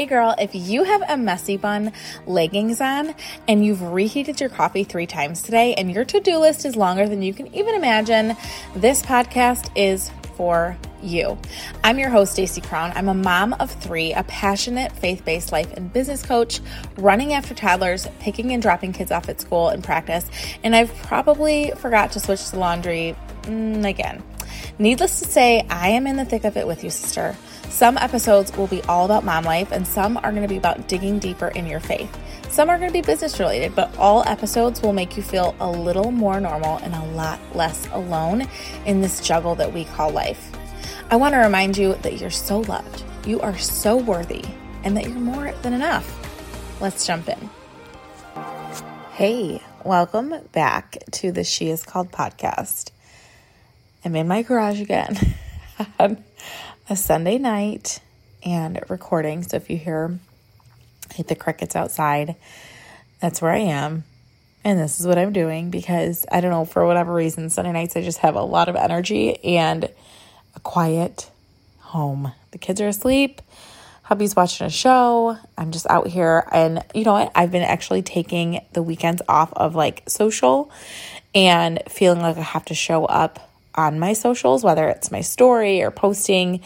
[0.00, 1.92] Hey girl, if you have a messy bun
[2.26, 3.14] leggings on
[3.46, 7.06] and you've reheated your coffee three times today and your to do list is longer
[7.06, 8.34] than you can even imagine,
[8.74, 11.36] this podcast is for you.
[11.84, 12.92] I'm your host, Stacey Crown.
[12.94, 16.60] I'm a mom of three, a passionate faith based life and business coach,
[16.96, 20.30] running after toddlers, picking and dropping kids off at school and practice,
[20.64, 24.22] and I've probably forgot to switch the laundry mm, again.
[24.78, 27.36] Needless to say, I am in the thick of it with you, sister.
[27.70, 30.88] Some episodes will be all about mom life, and some are going to be about
[30.88, 32.14] digging deeper in your faith.
[32.50, 35.70] Some are going to be business related, but all episodes will make you feel a
[35.70, 38.48] little more normal and a lot less alone
[38.86, 40.50] in this juggle that we call life.
[41.10, 44.44] I want to remind you that you're so loved, you are so worthy,
[44.82, 46.16] and that you're more than enough.
[46.80, 47.50] Let's jump in.
[49.12, 52.90] Hey, welcome back to the She Is Called podcast.
[54.04, 55.16] I'm in my garage again.
[55.98, 56.18] Um,
[56.90, 58.00] a Sunday night
[58.42, 59.42] and recording.
[59.42, 60.18] So if you hear
[61.14, 62.36] hit the crickets outside,
[63.20, 64.04] that's where I am.
[64.62, 67.96] And this is what I'm doing because I don't know, for whatever reason, Sunday nights
[67.96, 69.84] I just have a lot of energy and
[70.54, 71.30] a quiet
[71.78, 72.32] home.
[72.50, 73.40] The kids are asleep.
[74.02, 75.38] Hubby's watching a show.
[75.56, 76.44] I'm just out here.
[76.52, 77.32] And you know what?
[77.34, 80.70] I've been actually taking the weekends off of like social
[81.34, 85.82] and feeling like I have to show up on my socials, whether it's my story
[85.82, 86.60] or posting.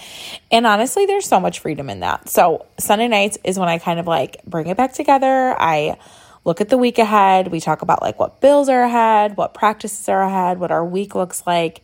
[0.50, 2.28] And honestly, there's so much freedom in that.
[2.28, 5.54] So, Sunday nights is when I kind of like bring it back together.
[5.58, 5.98] I
[6.44, 7.48] look at the week ahead.
[7.48, 11.14] We talk about like what bills are ahead, what practices are ahead, what our week
[11.14, 11.82] looks like.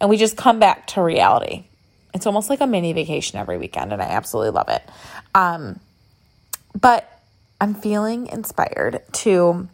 [0.00, 1.64] And we just come back to reality.
[2.14, 4.82] It's almost like a mini vacation every weekend, and I absolutely love it.
[5.34, 5.80] Um,
[6.78, 7.10] but
[7.60, 9.68] I'm feeling inspired to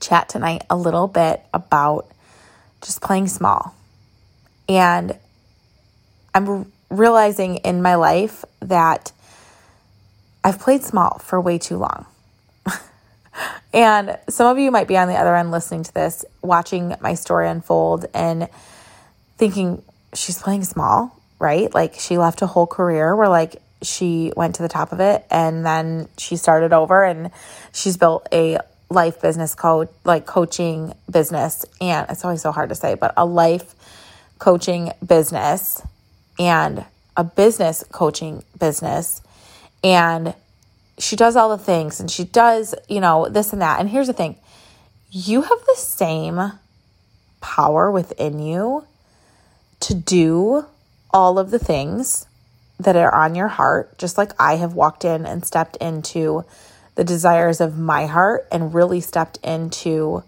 [0.00, 2.10] chat tonight a little bit about
[2.80, 3.74] just playing small.
[4.68, 5.18] And
[6.34, 9.12] I'm realizing in my life that
[10.42, 12.06] I've played small for way too long.
[13.72, 17.14] and some of you might be on the other end listening to this, watching my
[17.14, 18.48] story unfold and
[19.36, 19.82] thinking,
[20.14, 21.72] she's playing small, right?
[21.74, 25.24] Like she left a whole career where like she went to the top of it
[25.30, 27.30] and then she started over and
[27.72, 28.58] she's built a
[28.90, 31.64] life business coach, like coaching business.
[31.80, 33.74] And it's always so hard to say, but a life
[34.38, 35.80] coaching business
[36.38, 36.84] and
[37.16, 39.22] a business coaching business.
[39.82, 40.34] And
[40.98, 43.80] she does all the things and she does, you know, this and that.
[43.80, 44.36] And here's the thing
[45.10, 46.52] you have the same
[47.40, 48.84] power within you
[49.80, 50.66] to do
[51.12, 52.26] all of the things
[52.78, 56.44] that are on your heart, just like I have walked in and stepped into
[57.00, 60.22] the desires of my heart and really stepped into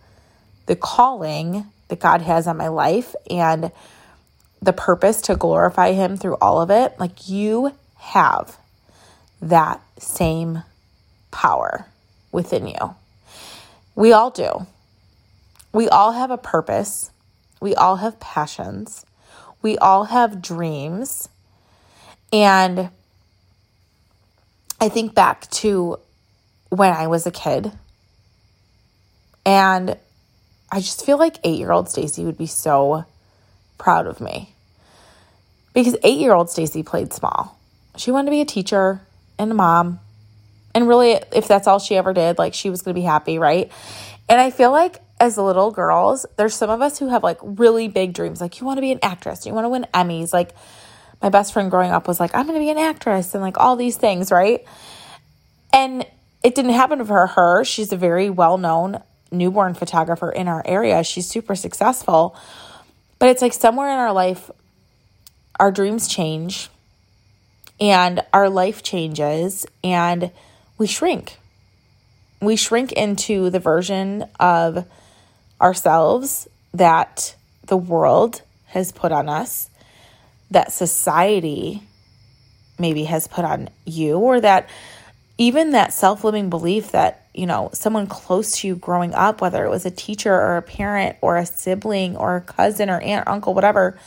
[0.65, 3.71] the calling that God has on my life and
[4.62, 8.56] the purpose to glorify Him through all of it, like you have
[9.43, 10.62] that same
[11.31, 11.84] power
[12.33, 12.94] within you.
[13.94, 14.66] We all do.
[15.75, 17.10] We all have a purpose.
[17.60, 19.04] We all have passions.
[19.60, 21.28] We all have dreams.
[22.33, 22.89] And
[24.81, 25.99] I think back to
[26.72, 27.71] when I was a kid.
[29.44, 29.94] And
[30.71, 33.05] I just feel like eight year old Stacy would be so
[33.77, 34.55] proud of me.
[35.75, 37.59] Because eight year old Stacy played small.
[37.97, 39.03] She wanted to be a teacher
[39.38, 40.00] and a mom.
[40.75, 43.39] And really, if that's all she ever did, like she was going to be happy,
[43.39, 43.71] right?
[44.31, 47.89] And I feel like as little girls, there's some of us who have like really
[47.89, 48.41] big dreams.
[48.41, 50.33] Like, you want to be an actress, you want to win Emmys.
[50.33, 50.54] Like,
[51.21, 53.59] my best friend growing up was like, I'm going to be an actress and like
[53.59, 54.65] all these things, right?
[55.75, 56.06] And
[56.42, 57.64] it didn't happen for her.
[57.64, 61.03] She's a very well known newborn photographer in our area.
[61.04, 62.36] She's super successful.
[63.19, 64.50] But it's like somewhere in our life,
[65.58, 66.69] our dreams change
[67.80, 70.30] and our life changes and
[70.78, 71.38] we shrink.
[72.41, 74.86] We shrink into the version of
[75.60, 77.36] ourselves that
[77.66, 79.71] the world has put on us,
[80.50, 81.83] that society
[82.78, 84.68] maybe has put on you, or that
[85.42, 89.65] even that self limiting belief that, you know, someone close to you growing up, whether
[89.65, 93.27] it was a teacher or a parent or a sibling or a cousin or aunt,
[93.27, 93.98] uncle, whatever,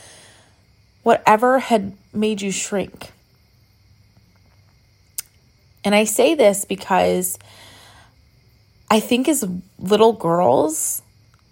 [1.02, 3.12] whatever had made you shrink.
[5.84, 7.38] And I say this because
[8.90, 9.44] I think as
[9.78, 11.02] little girls,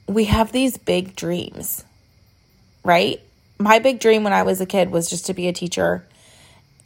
[0.08, 1.84] we have these big dreams,
[2.84, 3.20] right?
[3.58, 6.06] My big dream when I was a kid was just to be a teacher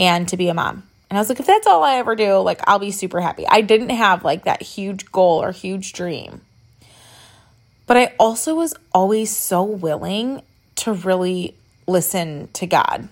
[0.00, 0.82] and to be a mom.
[1.10, 3.46] And I was like, if that's all I ever do, like, I'll be super happy.
[3.48, 6.42] I didn't have like that huge goal or huge dream.
[7.86, 10.42] But I also was always so willing
[10.76, 11.54] to really
[11.86, 13.08] listen to God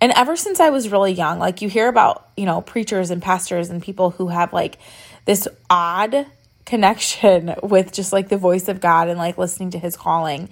[0.00, 3.22] And ever since I was really young, like you hear about, you know, preachers and
[3.22, 4.78] pastors and people who have like
[5.26, 6.26] this odd
[6.66, 10.48] connection with just like the voice of God and like listening to his calling.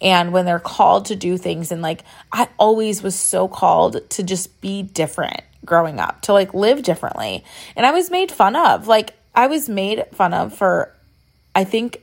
[0.00, 4.22] And when they're called to do things, and like I always was so called to
[4.22, 7.44] just be different growing up, to like live differently.
[7.76, 8.86] And I was made fun of.
[8.86, 10.92] Like I was made fun of for,
[11.54, 12.02] I think,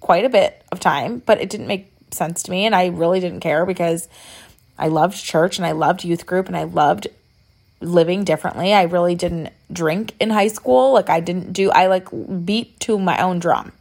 [0.00, 2.66] quite a bit of time, but it didn't make sense to me.
[2.66, 4.08] And I really didn't care because
[4.78, 7.06] I loved church and I loved youth group and I loved
[7.80, 8.72] living differently.
[8.72, 10.92] I really didn't drink in high school.
[10.92, 12.08] Like I didn't do I like
[12.44, 13.72] beat to my own drum.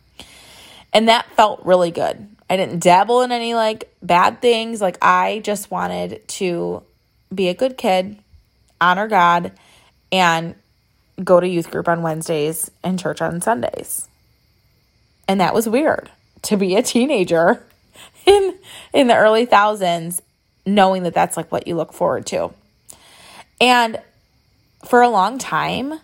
[0.94, 2.28] And that felt really good.
[2.50, 4.82] I didn't dabble in any like bad things.
[4.82, 6.84] Like I just wanted to
[7.34, 8.18] be a good kid,
[8.82, 9.52] honor God,
[10.12, 10.56] and
[11.24, 14.08] go to youth group on Wednesdays and church on Sundays.
[15.28, 16.10] And that was weird
[16.44, 17.64] to be a teenager
[18.26, 18.56] in
[18.94, 20.22] in the early thousands
[20.66, 22.52] knowing that that's like what you look forward to.
[23.62, 24.00] And
[24.86, 26.00] for a long time,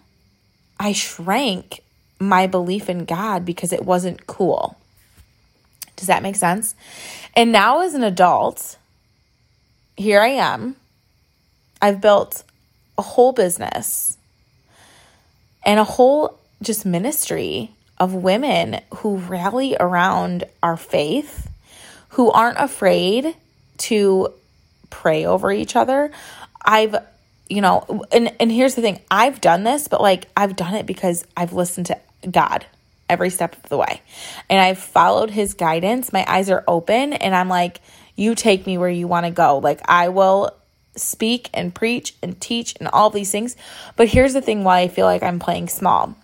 [0.80, 1.81] I shrank
[2.19, 4.77] my belief in God because it wasn't cool.
[5.95, 6.75] Does that make sense?
[7.36, 8.77] And now, as an adult,
[9.95, 10.75] here I am.
[11.81, 12.44] I've built
[12.97, 14.18] a whole business
[15.65, 21.50] and a whole just ministry of women who rally around our faith,
[22.09, 23.36] who aren't afraid
[23.77, 24.33] to
[24.89, 26.12] pray over each other.
[26.63, 26.95] I've
[27.50, 29.00] you know, and and here's the thing.
[29.12, 32.00] I've done this, but like I've done it because I've listened to
[32.30, 32.65] God
[33.07, 34.01] every step of the way.
[34.50, 36.12] And I've followed his guidance.
[36.12, 37.81] My eyes are open and I'm like,
[38.15, 39.59] you take me where you want to go.
[39.59, 40.51] Like I will
[40.95, 43.56] speak and preach and teach and all these things.
[43.95, 46.15] But here's the thing why I feel like I'm playing small.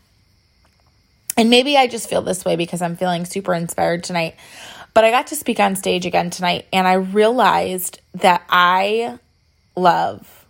[1.37, 4.35] And maybe I just feel this way because I'm feeling super inspired tonight.
[4.93, 9.17] But I got to speak on stage again tonight and I realized that I
[9.75, 10.45] love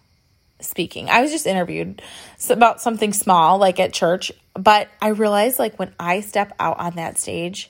[0.60, 1.10] speaking.
[1.10, 2.02] I was just interviewed
[2.50, 6.96] about something small, like at church, but I realized like when I step out on
[6.96, 7.70] that stage,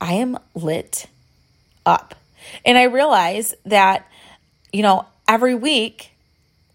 [0.00, 1.06] I am lit
[1.86, 2.14] up.
[2.64, 4.06] And I realize that,
[4.72, 6.10] you know, every week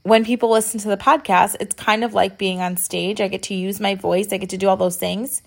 [0.03, 3.19] when people listen to the podcast, it's kind of like being on stage.
[3.19, 5.41] I get to use my voice, I get to do all those things.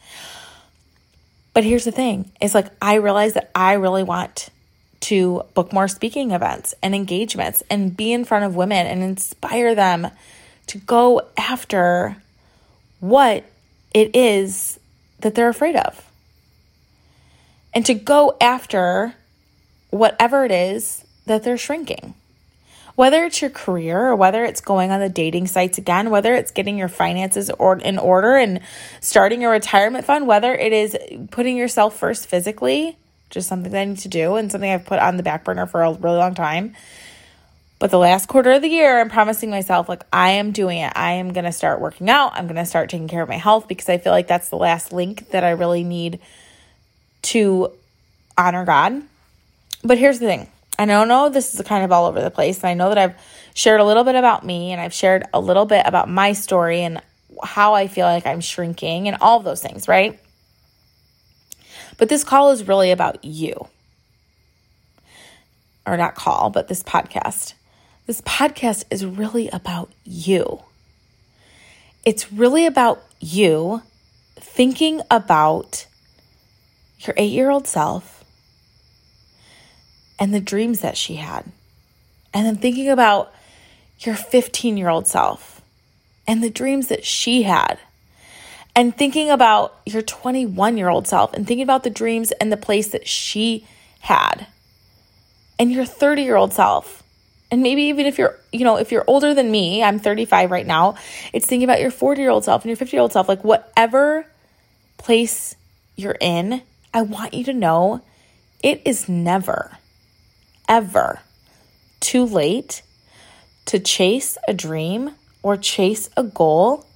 [1.55, 4.51] But here's the thing it's like I realize that I really want
[5.01, 9.75] to book more speaking events and engagements and be in front of women and inspire
[9.75, 10.09] them
[10.67, 12.17] to go after
[13.01, 13.45] what
[13.95, 14.79] it is
[15.21, 16.05] that they're afraid of.
[17.73, 19.15] And to go after
[19.91, 22.15] whatever it is that they're shrinking.
[22.99, 26.51] Whether it's your career or whether it's going on the dating sites again, whether it's
[26.51, 28.59] getting your finances or in order and
[29.01, 30.99] starting a retirement fund, whether it is
[31.31, 32.97] putting yourself first physically,
[33.31, 35.65] just something that I need to do and something I've put on the back burner
[35.67, 36.75] for a really long time.
[37.79, 40.93] But the last quarter of the year, I'm promising myself, like, I am doing it.
[40.97, 42.33] I am going to start working out.
[42.35, 44.57] I'm going to start taking care of my health because I feel like that's the
[44.57, 46.19] last link that I really need
[47.23, 47.71] to
[48.37, 49.05] honor God.
[49.85, 50.49] But here's the thing
[50.79, 52.59] I don't know this is kind of all over the place.
[52.59, 53.15] And I know that I've
[53.55, 56.83] shared a little bit about me and I've shared a little bit about my story
[56.83, 57.03] and
[57.43, 60.19] how I feel like I'm shrinking and all of those things, right?
[61.97, 63.67] But this call is really about you.
[65.85, 67.55] Or not call, but this podcast.
[68.07, 70.63] This podcast is really about you.
[72.05, 73.83] It's really about you
[74.37, 75.87] thinking about
[77.01, 78.18] your eight year old self
[80.19, 81.45] and the dreams that she had.
[82.35, 83.33] And then thinking about
[84.01, 85.61] your 15 year old self
[86.27, 87.79] and the dreams that she had.
[88.77, 92.57] And thinking about your 21 year old self and thinking about the dreams and the
[92.57, 93.67] place that she
[94.01, 94.47] had.
[95.59, 97.03] And your 30 year old self.
[97.51, 100.67] And maybe even if you're you know if you're older than me i'm 35 right
[100.67, 100.97] now
[101.33, 103.27] it's thinking about your 40 year old self and your 50 year old self.
[103.27, 104.27] Like whatever
[104.99, 105.57] place
[105.97, 108.03] you're in i want you to know
[108.63, 109.79] it is never
[110.69, 111.21] ever
[112.01, 112.83] too late
[113.67, 116.87] to chase a dream or chase a goal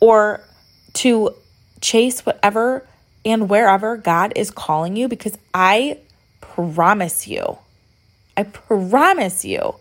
[0.00, 0.42] or
[0.92, 1.34] to
[1.80, 2.86] chase whatever
[3.24, 5.98] and wherever God is calling you because I
[6.40, 7.58] promise you,
[8.36, 9.74] I promise you,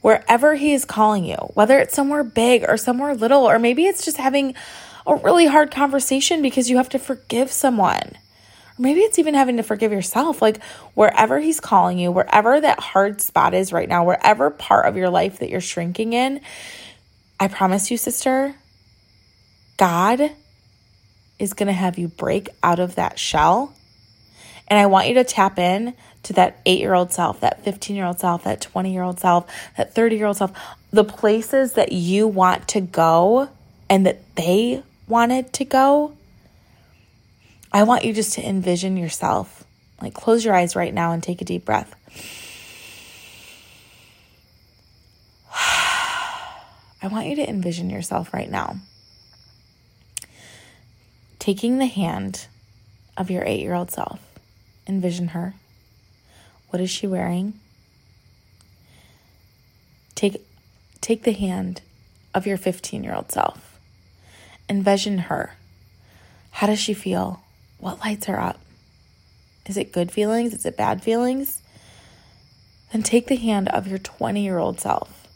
[0.00, 4.04] wherever He is calling you, whether it's somewhere big or somewhere little, or maybe it's
[4.04, 4.54] just having
[5.06, 8.12] a really hard conversation because you have to forgive someone.
[8.78, 10.42] Maybe it's even having to forgive yourself.
[10.42, 10.62] Like
[10.94, 15.10] wherever he's calling you, wherever that hard spot is right now, wherever part of your
[15.10, 16.40] life that you're shrinking in,
[17.40, 18.54] I promise you, sister,
[19.76, 20.32] God
[21.38, 23.72] is going to have you break out of that shell
[24.68, 27.96] And I want you to tap in to that eight year old self, that 15
[27.96, 30.52] year old self, that 20 year old self, that 30 year old self,
[30.90, 33.50] the places that you want to go
[33.90, 36.16] and that they wanted to go.
[37.74, 39.64] I want you just to envision yourself.
[40.00, 41.94] Like, close your eyes right now and take a deep breath.
[47.02, 48.76] I want you to envision yourself right now
[51.44, 52.46] taking the hand
[53.18, 54.18] of your eight year old self.
[54.86, 55.52] Envision her.
[56.70, 57.52] What is she wearing?
[60.14, 60.42] Take,
[61.02, 61.82] take the hand
[62.32, 63.78] of your 15 year old self.
[64.70, 65.52] Envision her.
[66.50, 67.43] How does she feel?
[67.84, 68.58] What lights her up?
[69.66, 70.54] Is it good feelings?
[70.54, 71.60] Is it bad feelings?
[72.90, 75.28] Then take the hand of your 20 year old self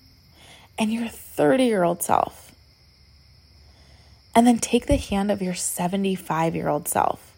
[0.78, 2.54] and your 30 year old self.
[4.34, 7.34] And then take the hand of your 75 year old self,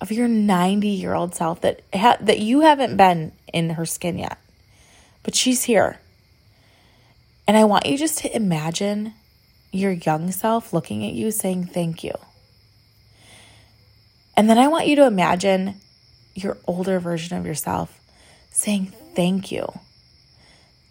[0.00, 4.18] of your 90 year old self that, ha- that you haven't been in her skin
[4.18, 4.38] yet,
[5.22, 6.00] but she's here.
[7.46, 9.14] And I want you just to imagine
[9.70, 12.14] your young self looking at you saying, Thank you.
[14.36, 15.80] And then I want you to imagine
[16.34, 17.98] your older version of yourself
[18.50, 19.66] saying, Thank you.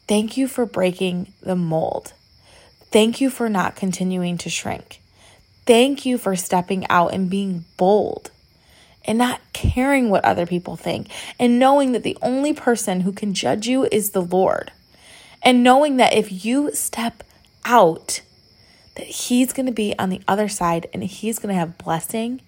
[0.08, 2.14] Thank you for breaking the mold.
[2.92, 5.02] Thank you for not continuing to shrink.
[5.66, 8.32] Thank you for stepping out and being bold
[9.04, 11.10] and not caring what other people think
[11.40, 14.72] and knowing that the only person who can judge you is the Lord.
[15.42, 17.24] And knowing that if you step
[17.64, 18.22] out,
[18.96, 22.42] that He's going to be on the other side and He's going to have blessing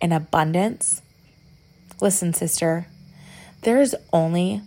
[0.00, 1.02] and abundance.
[2.00, 2.86] Listen, sister,
[3.62, 4.62] there's only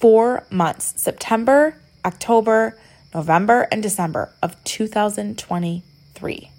[0.00, 2.78] four months September, October,
[3.14, 6.50] November, and December of 2023.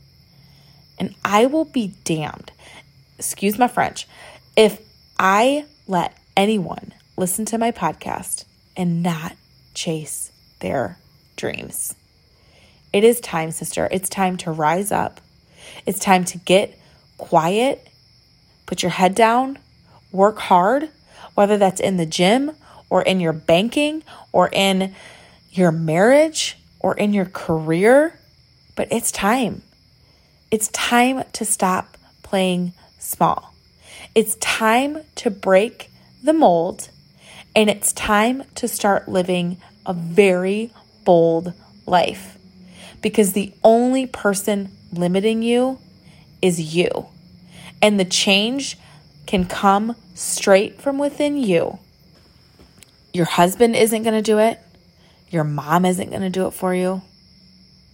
[0.99, 2.51] And I will be damned,
[3.17, 4.07] excuse my French,
[4.55, 4.81] if
[5.19, 9.35] I let anyone listen to my podcast and not
[9.73, 10.97] chase their
[11.35, 11.95] dreams.
[12.93, 13.87] It is time, sister.
[13.91, 15.21] It's time to rise up.
[15.85, 16.77] It's time to get
[17.17, 17.87] quiet,
[18.65, 19.59] put your head down,
[20.11, 20.89] work hard,
[21.35, 22.51] whether that's in the gym
[22.89, 24.95] or in your banking or in
[25.51, 28.19] your marriage or in your career.
[28.75, 29.63] But it's time.
[30.51, 33.53] It's time to stop playing small.
[34.15, 35.91] It's time to break
[36.23, 36.89] the mold
[37.55, 40.71] and it's time to start living a very
[41.03, 41.53] bold
[41.85, 42.37] life
[43.01, 45.79] because the only person limiting you
[46.41, 47.07] is you.
[47.81, 48.77] And the change
[49.25, 51.79] can come straight from within you.
[53.13, 54.59] Your husband isn't going to do it.
[55.29, 57.01] Your mom isn't going to do it for you.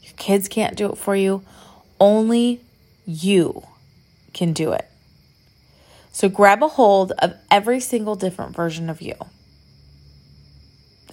[0.01, 1.43] Your kids can't do it for you.
[1.99, 2.61] Only
[3.05, 3.63] you
[4.33, 4.87] can do it.
[6.11, 9.15] So grab a hold of every single different version of you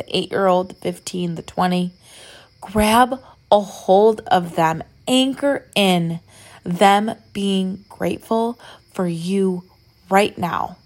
[0.01, 1.93] the eight year old, the 15, the 20.
[2.61, 3.21] Grab
[3.51, 6.21] a hold of them, anchor in
[6.65, 8.59] them being grateful
[8.93, 9.65] for you
[10.09, 10.77] right now,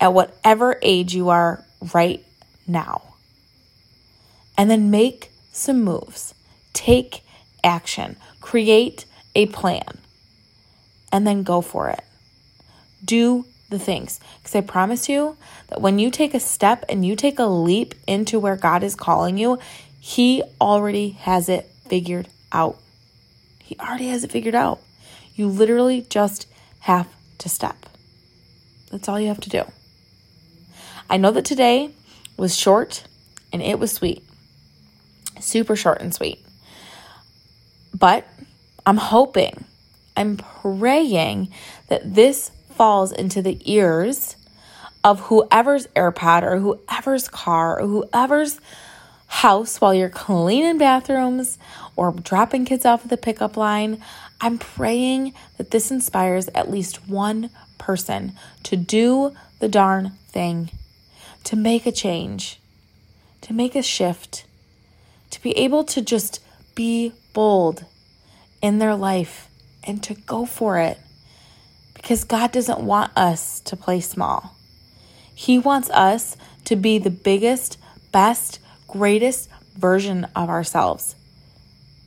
[0.00, 2.24] at whatever age you are right
[2.66, 3.02] now.
[4.56, 6.34] And then make some moves,
[6.72, 7.22] take
[7.62, 9.98] action, create a plan,
[11.12, 12.02] and then go for it.
[13.04, 14.18] Do the things.
[14.38, 15.36] Because I promise you
[15.68, 18.94] that when you take a step and you take a leap into where God is
[18.94, 19.58] calling you,
[20.00, 22.78] He already has it figured out.
[23.62, 24.80] He already has it figured out.
[25.38, 26.48] You literally just
[26.80, 27.06] have
[27.38, 27.86] to step.
[28.90, 29.62] That's all you have to do.
[31.08, 31.92] I know that today
[32.36, 33.04] was short
[33.52, 34.24] and it was sweet.
[35.38, 36.44] Super short and sweet.
[37.94, 38.26] But
[38.84, 39.64] I'm hoping,
[40.16, 41.50] I'm praying
[41.86, 44.34] that this falls into the ears
[45.04, 48.60] of whoever's AirPod or whoever's car or whoever's
[49.28, 51.58] house while you're cleaning bathrooms
[51.94, 54.02] or dropping kids off at the pickup line.
[54.40, 60.70] I'm praying that this inspires at least one person to do the darn thing,
[61.44, 62.60] to make a change,
[63.42, 64.44] to make a shift,
[65.30, 66.40] to be able to just
[66.74, 67.84] be bold
[68.62, 69.48] in their life
[69.84, 70.98] and to go for it.
[71.94, 74.54] Because God doesn't want us to play small.
[75.34, 77.78] He wants us to be the biggest,
[78.12, 81.16] best, greatest version of ourselves.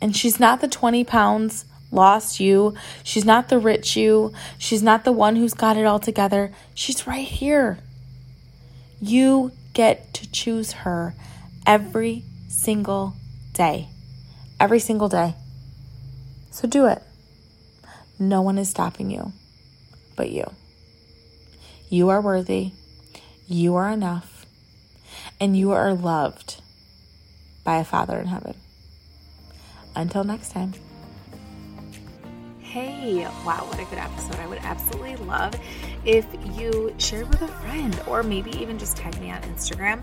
[0.01, 2.73] And she's not the 20 pounds lost you.
[3.03, 4.33] She's not the rich you.
[4.57, 6.51] She's not the one who's got it all together.
[6.73, 7.79] She's right here.
[9.01, 11.13] You get to choose her
[11.65, 13.13] every single
[13.53, 13.89] day.
[14.59, 15.35] Every single day.
[16.51, 17.01] So do it.
[18.19, 19.33] No one is stopping you
[20.21, 20.45] but you.
[21.89, 22.73] You are worthy,
[23.47, 24.45] you are enough,
[25.39, 26.61] and you are loved
[27.63, 28.55] by a Father in heaven.
[29.95, 30.73] Until next time.
[32.71, 34.39] Hey, wow, what a good episode.
[34.39, 35.53] I would absolutely love
[36.05, 36.25] if
[36.57, 40.01] you shared with a friend or maybe even just tag me on Instagram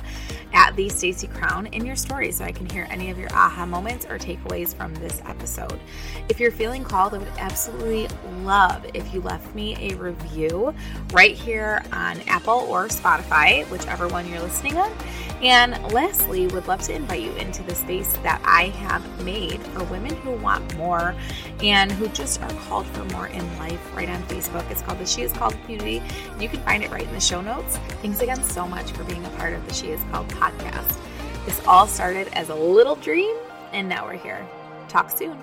[0.53, 3.65] at the Stacy Crown in your story so I can hear any of your aha
[3.65, 5.81] moments or takeaways from this episode.
[6.29, 8.07] If you're feeling called, I would absolutely
[8.43, 10.75] love if you left me a review
[11.15, 14.93] right here on Apple or Spotify, whichever one you're listening on.
[15.43, 19.85] And lastly, would love to invite you into the space that I have made for
[19.85, 21.15] women who want more
[21.63, 24.69] and who just are called for more in life right on Facebook.
[24.71, 26.03] It's called the She Is Called Community.
[26.41, 27.77] You can find it right in the show notes.
[28.03, 30.99] Thanks again so much for being a part of the She Is Called podcast.
[31.47, 33.37] This all started as a little dream,
[33.73, 34.47] and now we're here.
[34.89, 35.39] Talk soon.